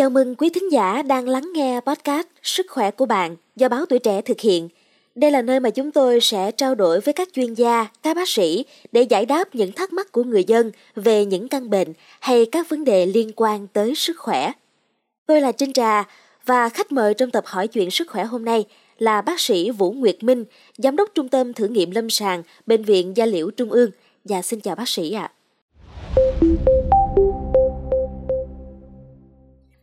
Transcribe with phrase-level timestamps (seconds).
[0.00, 3.86] Chào mừng quý thính giả đang lắng nghe podcast Sức khỏe của bạn do báo
[3.86, 4.68] Tuổi Trẻ thực hiện.
[5.14, 8.28] Đây là nơi mà chúng tôi sẽ trao đổi với các chuyên gia, các bác
[8.28, 12.46] sĩ để giải đáp những thắc mắc của người dân về những căn bệnh hay
[12.46, 14.52] các vấn đề liên quan tới sức khỏe.
[15.26, 16.04] Tôi là Trinh Trà
[16.46, 18.64] và khách mời trong tập hỏi chuyện sức khỏe hôm nay
[18.98, 20.44] là bác sĩ Vũ Nguyệt Minh,
[20.78, 23.90] giám đốc trung tâm thử nghiệm lâm sàng Bệnh viện Gia Liễu Trung ương.
[24.24, 25.30] Và xin chào bác sĩ ạ.
[26.56, 26.69] À.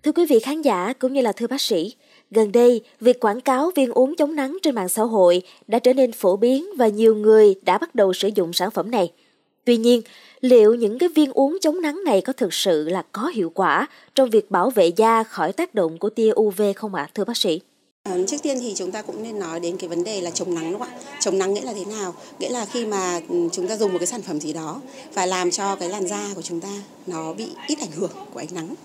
[0.07, 1.95] Thưa quý vị khán giả cũng như là thưa bác sĩ,
[2.31, 5.93] gần đây việc quảng cáo viên uống chống nắng trên mạng xã hội đã trở
[5.93, 9.11] nên phổ biến và nhiều người đã bắt đầu sử dụng sản phẩm này.
[9.65, 10.01] Tuy nhiên,
[10.41, 13.87] liệu những cái viên uống chống nắng này có thực sự là có hiệu quả
[14.15, 17.23] trong việc bảo vệ da khỏi tác động của tia UV không ạ, à, thưa
[17.23, 17.61] bác sĩ?
[18.09, 20.55] Ờ, trước tiên thì chúng ta cũng nên nói đến cái vấn đề là chống
[20.55, 20.99] nắng đúng không ạ?
[21.19, 22.15] Chống nắng nghĩa là thế nào?
[22.39, 24.81] Nghĩa là khi mà ừ, chúng ta dùng một cái sản phẩm gì đó
[25.13, 28.39] và làm cho cái làn da của chúng ta nó bị ít ảnh hưởng của
[28.39, 28.75] ánh nắng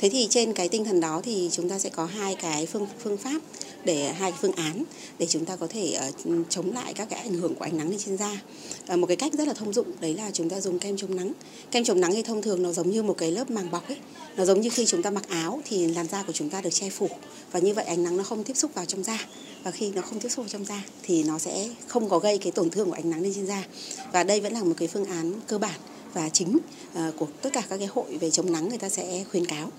[0.00, 2.86] thế thì trên cái tinh thần đó thì chúng ta sẽ có hai cái phương
[3.02, 3.40] phương pháp
[3.84, 4.84] để hai phương án
[5.18, 7.90] để chúng ta có thể uh, chống lại các cái ảnh hưởng của ánh nắng
[7.90, 8.40] lên trên da
[8.92, 11.16] uh, một cái cách rất là thông dụng đấy là chúng ta dùng kem chống
[11.16, 11.32] nắng
[11.70, 13.96] kem chống nắng thì thông thường nó giống như một cái lớp màng bọc ấy
[14.36, 16.70] nó giống như khi chúng ta mặc áo thì làn da của chúng ta được
[16.72, 17.08] che phủ
[17.52, 19.18] và như vậy ánh nắng nó không tiếp xúc vào trong da
[19.62, 22.38] và khi nó không tiếp xúc vào trong da thì nó sẽ không có gây
[22.38, 23.64] cái tổn thương của ánh nắng lên trên da
[24.12, 25.80] và đây vẫn là một cái phương án cơ bản
[26.12, 26.58] và chính
[26.94, 29.70] ờ, của tất cả các cái hội về chống nắng người ta sẽ khuyến cáo.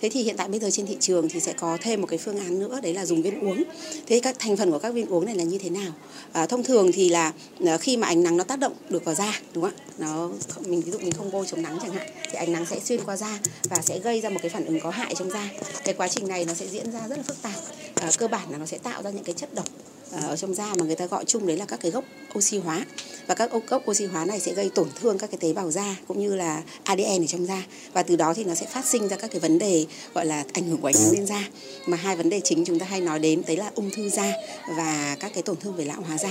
[0.00, 2.18] Thế thì hiện tại bây giờ trên thị trường thì sẽ có thêm một cái
[2.18, 3.62] phương án nữa đấy là dùng viên uống.
[4.06, 5.92] Thế các thành phần của các viên uống này là như thế nào?
[6.32, 7.32] À, thông thường thì là
[7.66, 9.84] à, khi mà ánh nắng nó tác động được vào da đúng không ạ?
[9.98, 10.30] Nó
[10.66, 13.04] mình ví dụ mình không bôi chống nắng chẳng hạn thì ánh nắng sẽ xuyên
[13.04, 13.38] qua da
[13.70, 15.50] và sẽ gây ra một cái phản ứng có hại trong da.
[15.84, 17.60] Cái quá trình này nó sẽ diễn ra rất là phức tạp.
[17.94, 19.66] À, cơ bản là nó sẽ tạo ra những cái chất độc
[20.12, 22.04] à, ở trong da mà người ta gọi chung đấy là các cái gốc
[22.38, 22.84] oxy hóa
[23.26, 25.96] và các gốc oxy hóa này sẽ gây tổn thương các cái tế bào da
[26.08, 27.62] cũng như là ADN ở trong da.
[27.92, 30.44] Và từ đó thì nó sẽ phát sinh ra các cái vấn đề gọi là
[30.52, 31.48] ảnh hưởng của ánh sáng lên da.
[31.86, 34.32] Mà hai vấn đề chính chúng ta hay nói đến đấy là ung thư da
[34.76, 36.30] và các cái tổn thương về lão hóa da.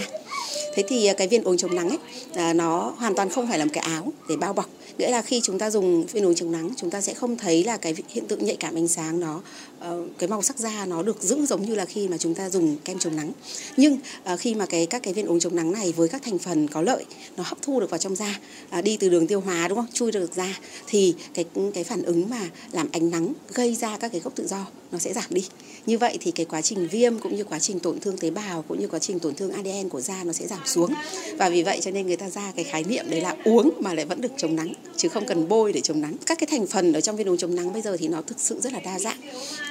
[0.75, 1.97] Thế thì à, cái viên uống chống nắng ấy
[2.33, 5.21] à, nó hoàn toàn không phải là một cái áo để bao bọc nghĩa là
[5.21, 7.93] khi chúng ta dùng viên uống chống nắng, chúng ta sẽ không thấy là cái
[8.09, 9.41] hiện tượng nhạy cảm ánh sáng nó
[9.79, 12.49] ờ, cái màu sắc da nó được giữ giống như là khi mà chúng ta
[12.49, 13.31] dùng kem chống nắng.
[13.77, 16.37] Nhưng ờ, khi mà cái, các cái viên uống chống nắng này với các thành
[16.37, 17.05] phần có lợi,
[17.37, 19.87] nó hấp thu được vào trong da à, đi từ đường tiêu hóa, đúng không?
[19.93, 24.11] Chui được ra thì cái cái phản ứng mà làm ánh nắng gây ra các
[24.11, 25.45] cái gốc tự do nó sẽ giảm đi.
[25.85, 28.61] Như vậy thì cái quá trình viêm cũng như quá trình tổn thương tế bào
[28.61, 30.93] cũng như quá trình tổn thương ADN của da nó sẽ giảm xuống.
[31.37, 33.93] Và vì vậy cho nên người ta ra cái khái niệm đấy là uống mà
[33.93, 34.73] lại vẫn được chống nắng.
[34.83, 34.94] night.
[34.97, 36.15] Chứ không cần bôi để chống nắng.
[36.25, 38.39] Các cái thành phần ở trong viên uống chống nắng bây giờ thì nó thực
[38.39, 39.17] sự rất là đa dạng.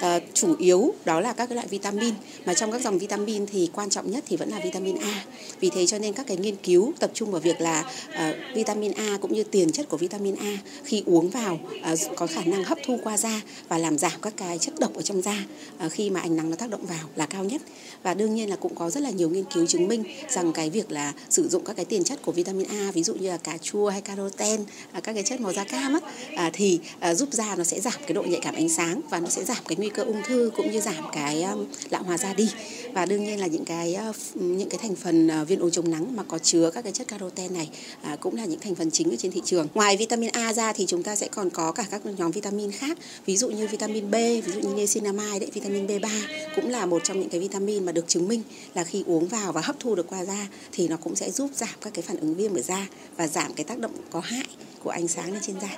[0.00, 2.14] À, chủ yếu đó là các cái loại vitamin
[2.44, 5.24] mà trong các dòng vitamin thì quan trọng nhất thì vẫn là vitamin A.
[5.60, 8.92] Vì thế cho nên các cái nghiên cứu tập trung vào việc là à, vitamin
[8.92, 12.64] A cũng như tiền chất của vitamin A khi uống vào à, có khả năng
[12.64, 15.44] hấp thu qua da và làm giảm các cái chất độc ở trong da
[15.78, 17.62] à, khi mà ánh nắng nó tác động vào là cao nhất.
[18.02, 20.70] Và đương nhiên là cũng có rất là nhiều nghiên cứu chứng minh rằng cái
[20.70, 23.36] việc là sử dụng các cái tiền chất của vitamin A ví dụ như là
[23.36, 26.00] cà chua hay caroten à, các cái chất màu da cam á,
[26.36, 29.20] à, thì à, giúp da nó sẽ giảm cái độ nhạy cảm ánh sáng và
[29.20, 32.18] nó sẽ giảm cái nguy cơ ung thư cũng như giảm cái um, lão hóa
[32.18, 32.50] da đi.
[32.92, 35.90] Và đương nhiên là những cái uh, những cái thành phần uh, viên uống chống
[35.90, 37.70] nắng mà có chứa các cái chất caroten này
[38.02, 39.68] à, cũng là những thành phần chính ở trên thị trường.
[39.74, 42.98] Ngoài vitamin A ra thì chúng ta sẽ còn có cả các nhóm vitamin khác
[43.26, 46.08] ví dụ như vitamin B ví dụ như niacinamide đấy vitamin B3
[46.56, 48.42] cũng là một trong những cái vitamin mà được chứng minh
[48.74, 51.50] là khi uống vào và hấp thu được qua da thì nó cũng sẽ giúp
[51.54, 52.86] giảm các cái phản ứng viêm ở da
[53.16, 54.46] và giảm cái tác động có hại
[54.84, 55.68] của ánh sáng lên trên da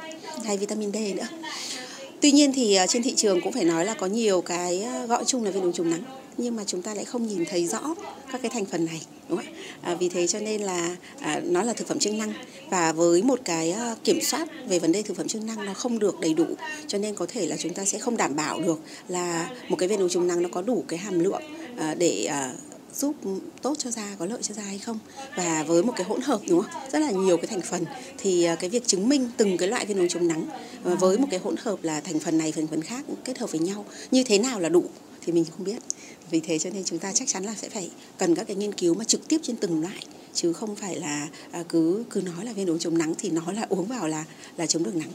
[0.45, 1.29] hay vitamin D nữa.
[2.21, 5.07] Tuy nhiên thì ờ, trên thị trường cũng phải nói là có nhiều cái ờ,
[5.07, 6.03] gọi chung là viên uống chống nắng
[6.39, 7.95] nhưng mà chúng ta lại không nhìn thấy rõ
[8.33, 9.53] các cái thành phần này đúng không ạ?
[9.83, 12.33] À, vì thế cho nên là à, nó là thực phẩm chức năng.
[12.71, 15.75] Và với một cái ờ, kiểm soát về vấn đề thực phẩm chức năng nó
[15.75, 16.47] không được đầy đủ
[16.87, 19.89] cho nên có thể là chúng ta sẽ không đảm bảo được là một cái
[19.89, 21.43] viên uống chống nắng nó có đủ cái hàm lượng
[21.79, 22.53] à, để à,
[22.99, 23.15] giúp
[23.63, 24.99] tốt cho da, có lợi cho da hay không?
[25.37, 26.83] Và với một cái hỗn hợp, đúng không?
[26.93, 27.85] Rất là nhiều cái thành phần.
[28.19, 30.47] Thì à, cái việc chứng minh từng cái loại viên uống chống nắng
[30.85, 33.51] à, với một cái hỗn hợp là thành phần này, thành phần khác kết hợp
[33.51, 34.85] với nhau, như thế nào là đủ
[35.27, 35.83] thì mình không biết.
[36.31, 38.73] Vì thế cho nên chúng ta chắc chắn là sẽ phải cần các cái nghiên
[38.73, 42.45] cứu mà trực tiếp trên từng loại, chứ không phải là à, cứ cứ nói
[42.45, 44.25] là viên uống chống nắng thì nói là uống vào là
[44.57, 45.11] là chống được nắng.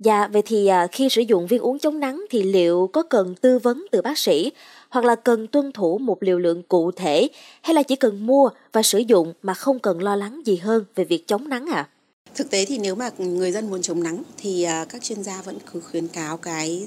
[0.00, 3.34] Dạ, vậy thì à, khi sử dụng viên uống chống nắng thì liệu có cần
[3.34, 4.52] tư vấn từ bác sĩ
[4.88, 7.28] hoặc là cần tuân thủ một liều lượng cụ thể
[7.62, 10.84] hay là chỉ cần mua và sử dụng mà không cần lo lắng gì hơn
[10.94, 11.74] về việc chống nắng ạ?
[11.74, 11.88] À?
[12.34, 15.42] Thực tế thì nếu mà người dân muốn chống nắng thì à, các chuyên gia
[15.42, 16.86] vẫn cứ khuyến cáo cái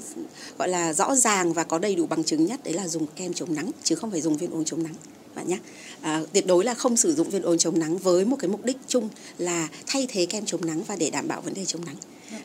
[0.58, 3.32] gọi là rõ ràng và có đầy đủ bằng chứng nhất đấy là dùng kem
[3.32, 4.94] chống nắng chứ không phải dùng viên uống chống nắng
[5.34, 5.58] bạn nhé
[6.00, 8.64] à, tuyệt đối là không sử dụng viên uống chống nắng với một cái mục
[8.64, 9.08] đích chung
[9.38, 11.96] là thay thế kem chống nắng và để đảm bảo vấn đề chống nắng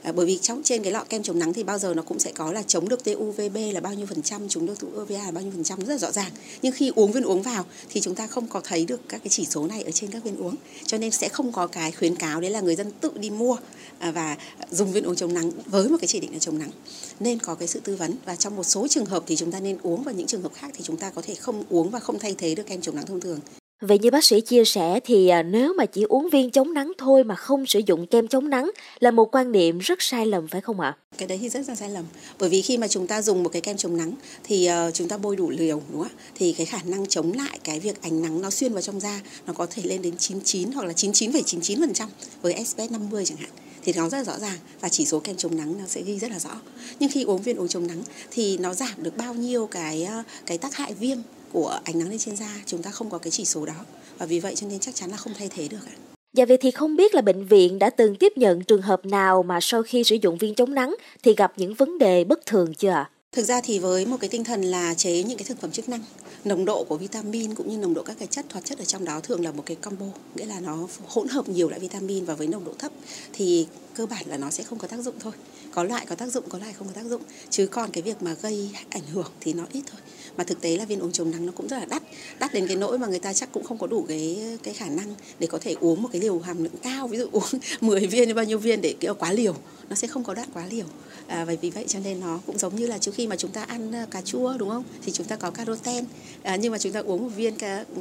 [0.03, 2.19] À, bởi vì trong trên cái lọ kem chống nắng thì bao giờ nó cũng
[2.19, 5.31] sẽ có là chống được TUVB là bao nhiêu phần trăm, chống được UVA là
[5.31, 6.31] bao nhiêu phần trăm rất là rõ ràng.
[6.61, 9.29] Nhưng khi uống viên uống vào thì chúng ta không có thấy được các cái
[9.29, 10.55] chỉ số này ở trên các viên uống.
[10.85, 13.57] Cho nên sẽ không có cái khuyến cáo đấy là người dân tự đi mua
[13.99, 14.37] à, và
[14.71, 16.71] dùng viên uống chống nắng với một cái chỉ định là chống nắng.
[17.19, 19.59] Nên có cái sự tư vấn và trong một số trường hợp thì chúng ta
[19.59, 21.99] nên uống và những trường hợp khác thì chúng ta có thể không uống và
[21.99, 23.39] không thay thế được kem chống nắng thông thường.
[23.81, 26.91] Vậy như bác sĩ chia sẻ thì à, nếu mà chỉ uống viên chống nắng
[26.97, 30.47] thôi mà không sử dụng kem chống nắng là một quan niệm rất sai lầm
[30.47, 30.97] phải không ạ?
[31.17, 32.05] Cái đấy thì rất là sai lầm.
[32.39, 35.07] Bởi vì khi mà chúng ta dùng một cái kem chống nắng thì ờ, chúng
[35.07, 36.21] ta bôi đủ liều đúng không ạ?
[36.35, 39.21] Thì cái khả năng chống lại cái việc ánh nắng nó xuyên vào trong da
[39.47, 42.07] nó có thể lên đến 99 hoặc là 99,99%
[42.41, 43.49] với SPF 50 chẳng hạn
[43.83, 46.19] thì nó rất là rõ ràng và chỉ số kem chống nắng nó sẽ ghi
[46.19, 46.61] rất là rõ.
[46.99, 48.01] Nhưng khi uống viên uống chống nắng
[48.31, 51.17] thì nó giảm được bao nhiêu cái ờ, cái tác hại viêm
[51.53, 53.85] của ánh nắng lên trên da chúng ta không có cái chỉ số đó
[54.17, 55.95] và vì vậy cho nên chắc chắn là không thay thế được ạ.
[56.33, 59.43] Dạ vậy thì không biết là bệnh viện đã từng tiếp nhận trường hợp nào
[59.43, 62.73] mà sau khi sử dụng viên chống nắng thì gặp những vấn đề bất thường
[62.73, 63.09] chưa ạ?
[63.31, 65.89] Thực ra thì với một cái tinh thần là chế những cái thực phẩm chức
[65.89, 66.03] năng,
[66.45, 69.05] nồng độ của vitamin cũng như nồng độ các cái chất hoạt chất ở trong
[69.05, 70.05] đó thường là một cái combo,
[70.35, 72.91] nghĩa là nó hỗn hợp nhiều loại vitamin và với nồng độ thấp
[73.33, 75.33] thì cơ bản là nó sẽ không có tác dụng thôi.
[75.71, 77.21] Có loại có tác dụng, có loại không có tác dụng.
[77.49, 80.01] Chứ còn cái việc mà gây ảnh hưởng thì nó ít thôi
[80.39, 82.03] mà thực tế là viên uống chống nắng nó cũng rất là đắt
[82.39, 84.89] đắt đến cái nỗi mà người ta chắc cũng không có đủ cái cái khả
[84.89, 87.07] năng để có thể uống một cái liều hàm lượng cao.
[87.07, 87.43] Ví dụ uống
[87.81, 89.55] 10 viên hay bao nhiêu viên để kiểu quá liều
[89.89, 90.85] nó sẽ không có đắt quá liều.
[91.27, 93.51] À, và vì vậy cho nên nó cũng giống như là trước khi mà chúng
[93.51, 94.83] ta ăn ờ, cà chua đúng không?
[95.05, 96.05] Thì chúng ta có caroten.
[96.43, 97.53] À, nhưng mà chúng ta uống một viên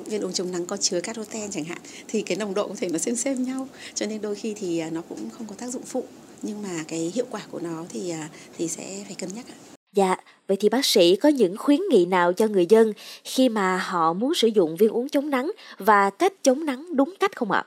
[0.06, 2.88] viên uống chống nắng có chứa caroten chẳng hạn thì cái nồng độ có thể
[2.88, 3.68] nó xem xem nhau.
[3.94, 6.04] Cho nên đôi khi thì à, nó cũng không có tác dụng phụ.
[6.42, 9.77] Nhưng mà cái hiệu quả của nó thì à, thì sẽ phải cân nhắc ạ.
[9.92, 12.92] Dạ, vậy thì bác sĩ có những khuyến nghị nào cho người dân
[13.24, 17.14] khi mà họ muốn sử dụng viên uống chống nắng và cách chống nắng đúng
[17.20, 17.64] cách không ạ?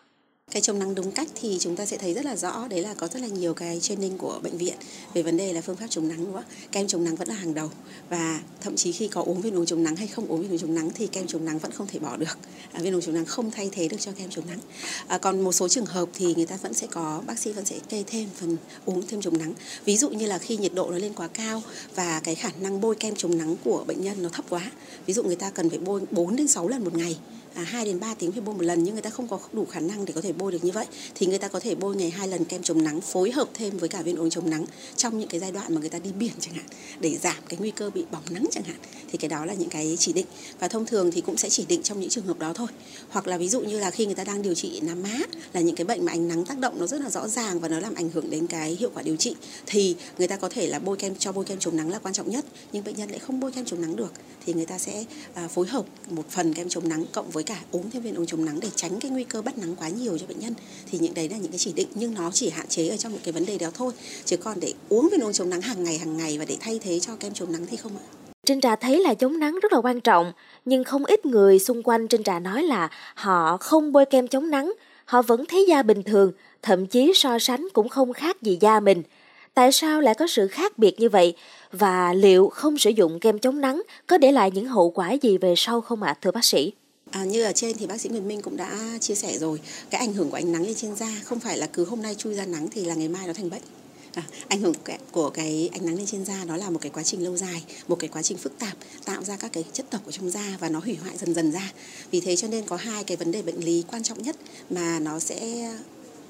[0.52, 2.68] Cái chống nắng đúng cách thì chúng ta sẽ thấy rất là rõ.
[2.68, 4.76] Đấy là có rất là nhiều cái training của bệnh viện
[5.14, 7.36] về vấn đề là phương pháp chống nắng đúng không kem chống nắng vẫn là
[7.36, 7.70] hàng đầu.
[8.10, 10.58] Và thậm chí khi có uống viên uống chống nắng hay không uống viên uống
[10.58, 12.38] chống nắng thì kem chống nắng vẫn không thể bỏ được.
[12.72, 14.60] À, viên uống chống nắng không thay thế được cho kem chống nắng.
[15.08, 17.66] À, còn một số trường hợp thì người ta vẫn sẽ có bác sĩ vẫn
[17.66, 19.54] sẽ kê thêm phần uống thêm chống nắng.
[19.86, 21.64] Ví dụ như là khi nhiệt độ nó lên quá cao
[21.96, 24.72] và cái khả năng bôi kem chống nắng của bệnh nhân nó thấp quá.
[25.06, 27.18] Ví dụ người ta cần phải bôi 4 đến 6 lần một ngày
[27.54, 29.66] à, 2 đến 3 tiếng phải bôi một lần nhưng người ta không có đủ
[29.66, 30.86] khả năng để có thể bôi được như vậy.
[31.16, 33.78] Thì người ta có thể bôi ngày hai lần kem chống nắng phối hợp thêm
[33.78, 34.66] với cả viên uống chống nắng
[34.96, 36.66] trong những cái giai đoạn mà người ta đi biển chẳng hạn
[37.00, 38.78] để giảm cái nguy cơ bị bỏng nắng chẳng hạn.
[39.12, 40.26] Thì cái đó là những cái chỉ định.
[40.60, 42.68] Và thông thường thì cũng sẽ chỉ định trong những trường hợp đó thôi.
[43.10, 45.20] Hoặc là ví dụ như là khi người ta đang điều trị nám má
[45.54, 47.68] là những cái bệnh mà ánh nắng tác động nó rất là rõ ràng và
[47.68, 50.68] nó làm ảnh hưởng đến cái hiệu quả điều trị thì người ta có thể
[50.68, 52.46] là bôi kem cho bôi kem chống nắng là quan trọng nhất.
[52.72, 54.14] Nhưng bệnh nhân lại không bôi kem chống nắng được
[54.46, 57.62] thì người ta sẽ à, phối hợp một phần kem chống nắng cộng với cả
[57.72, 60.18] uống thêm viên uống chống nắng để tránh cái nguy cơ bắt nắng quá nhiều
[60.18, 60.54] cho bệnh nhân
[60.92, 63.12] thì những đấy là những cái chỉ định nhưng nó chỉ hạn chế ở trong
[63.12, 63.94] những cái vấn đề đó thôi
[64.26, 66.80] chứ còn để uống viên uống chống nắng hàng ngày hàng ngày và để thay
[66.84, 68.06] thế cho kem chống nắng thì không ạ
[68.46, 70.34] Trinh Trà thấy là chống nắng rất là quan trọng,
[70.66, 74.50] nhưng không ít người xung quanh Trinh Trà nói là họ không bôi kem chống
[74.50, 74.74] nắng,
[75.06, 78.80] họ vẫn thấy da bình thường, thậm chí so sánh cũng không khác gì da
[78.80, 79.04] mình.
[79.54, 81.36] Tại sao lại có sự khác biệt như vậy?
[81.72, 85.38] Và liệu không sử dụng kem chống nắng có để lại những hậu quả gì
[85.38, 86.74] về sau không ạ, à, thưa bác sĩ?
[87.12, 89.60] À, như ở trên thì bác sĩ Nguyễn Minh cũng đã chia sẻ rồi.
[89.90, 92.16] Cái ảnh hưởng của ánh nắng lên trên da không phải là cứ hôm nay
[92.16, 93.62] chui ra nắng thì là ngày mai nó thành bệnh.
[94.14, 94.74] À, ảnh hưởng
[95.12, 97.64] của cái ánh nắng lên trên da nó là một cái quá trình lâu dài
[97.88, 100.58] một cái quá trình phức tạp tạo ra các cái chất độc ở trong da
[100.60, 101.72] và nó hủy hoại dần dần da.
[102.12, 104.36] Vì thế cho nên có hai cái vấn đề bệnh lý quan trọng nhất
[104.70, 105.70] mà nó sẽ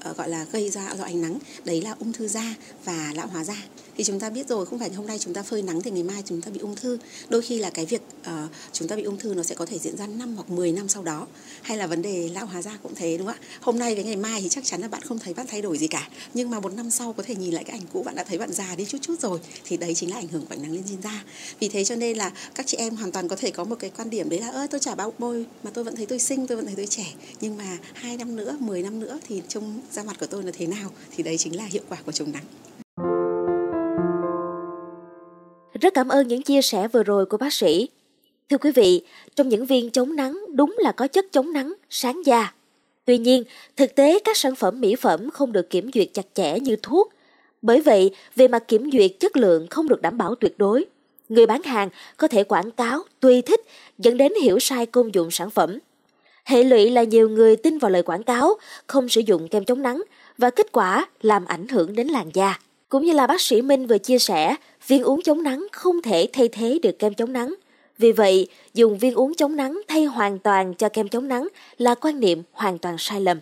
[0.02, 1.38] Ờ, gọi là gây ra do ánh nắng.
[1.64, 2.54] Đấy là ung thư da
[2.84, 3.56] và lão hóa da.
[3.96, 6.02] Thì chúng ta biết rồi không phải hôm nay chúng ta phơi nắng thì ngày
[6.02, 6.98] mai chúng ta bị ung thư.
[7.28, 9.78] Đôi khi là cái việc uh, chúng ta bị ung thư nó sẽ có thể
[9.78, 11.26] diễn ra 5 hoặc 10 năm sau đó.
[11.62, 13.46] Hay là vấn đề lão hóa da cũng thế đúng không ạ?
[13.60, 15.78] Hôm nay với ngày mai thì chắc chắn là bạn không thấy bạn thay đổi
[15.78, 16.08] gì cả.
[16.34, 18.38] Nhưng mà một năm sau có thể nhìn lại cái ảnh cũ bạn đã thấy
[18.38, 20.72] bạn già đi chút chút rồi thì đấy chính là ảnh hưởng của ánh nắng
[20.72, 21.24] lên trên da.
[21.60, 23.90] Vì thế cho nên là các chị em hoàn toàn có thể có một cái
[23.96, 26.46] quan điểm đấy là ơ tôi chả bao bôi mà tôi vẫn thấy tôi xinh
[26.46, 27.14] tôi vẫn thấy tôi trẻ.
[27.40, 30.50] Nhưng mà hai năm nữa 10 năm nữa thì trông da mặt của tôi là
[30.54, 32.44] thế nào thì đấy chính là hiệu quả của chống nắng
[35.82, 37.88] rất cảm ơn những chia sẻ vừa rồi của bác sĩ.
[38.50, 39.02] Thưa quý vị,
[39.34, 42.54] trong những viên chống nắng đúng là có chất chống nắng, sáng da.
[43.04, 43.44] Tuy nhiên,
[43.76, 47.12] thực tế các sản phẩm mỹ phẩm không được kiểm duyệt chặt chẽ như thuốc.
[47.62, 50.84] Bởi vậy, về mặt kiểm duyệt chất lượng không được đảm bảo tuyệt đối.
[51.28, 53.60] Người bán hàng có thể quảng cáo tùy thích
[53.98, 55.78] dẫn đến hiểu sai công dụng sản phẩm.
[56.44, 58.54] Hệ lụy là nhiều người tin vào lời quảng cáo,
[58.86, 60.02] không sử dụng kem chống nắng
[60.38, 62.58] và kết quả làm ảnh hưởng đến làn da.
[62.88, 64.56] Cũng như là bác sĩ Minh vừa chia sẻ,
[64.86, 67.54] viên uống chống nắng không thể thay thế được kem chống nắng.
[67.98, 71.94] Vì vậy, dùng viên uống chống nắng thay hoàn toàn cho kem chống nắng là
[71.94, 73.38] quan niệm hoàn toàn sai lầm.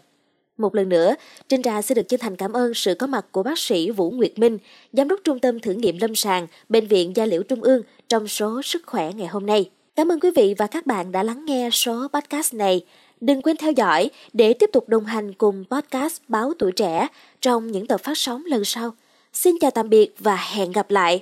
[0.59, 1.15] Một lần nữa,
[1.49, 4.11] Trinh Trà xin được chân thành cảm ơn sự có mặt của bác sĩ Vũ
[4.11, 4.59] Nguyệt Minh,
[4.93, 8.29] Giám đốc Trung tâm Thử nghiệm Lâm sàng, Bệnh viện Gia Liễu Trung ương trong
[8.29, 9.71] số Sức khỏe ngày hôm nay.
[10.01, 12.85] Cảm ơn quý vị và các bạn đã lắng nghe số podcast này.
[13.21, 17.07] Đừng quên theo dõi để tiếp tục đồng hành cùng podcast Báo Tuổi Trẻ
[17.41, 18.95] trong những tập phát sóng lần sau.
[19.33, 21.21] Xin chào tạm biệt và hẹn gặp lại!